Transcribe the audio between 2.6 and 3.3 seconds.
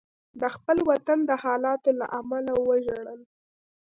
وژړل.